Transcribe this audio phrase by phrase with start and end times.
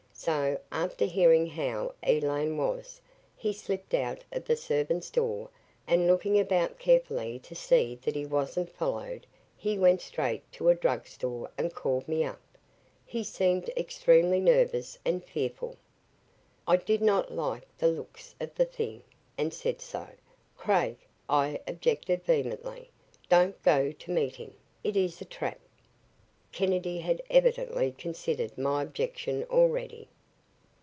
[0.23, 3.01] So, after hearing how Elaine was,
[3.35, 5.49] he slipped out of the servant's door
[5.87, 9.25] and looking about carefully to see that he wasn't followed,
[9.57, 12.39] he went straight to a drug store and called me up.
[13.03, 15.75] He seemed extremely nervous and fearful."
[16.67, 19.01] I did not like the looks of the thing,
[19.39, 20.05] and said so.
[20.55, 20.97] "Craig,"
[21.29, 22.91] I objected vehemently,
[23.27, 24.53] "don't go to meet him.
[24.83, 25.59] It is a trap."
[26.51, 30.09] Kennedy had evidently considered my objection already.